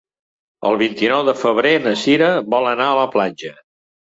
[0.69, 3.57] El vint-i-nou de febrer na Sira vol anar a la platja.